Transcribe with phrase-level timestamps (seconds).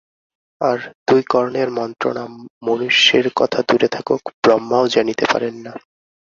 [0.61, 0.77] আর
[1.07, 2.23] দুই কর্ণের মন্ত্রণা
[2.63, 5.73] মনুষ্যের কথা দূরে থাকুক ব্রহ্মাও জানিতে পারেন না।